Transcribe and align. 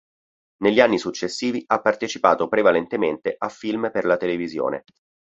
Negli 0.63 0.79
anni 0.79 0.97
successivi 0.97 1.63
ha 1.67 1.79
partecipato 1.79 2.47
prevalentemente 2.47 3.35
a 3.37 3.49
film 3.49 3.91
per 3.93 4.05
la 4.05 4.17
televisione. 4.17 4.83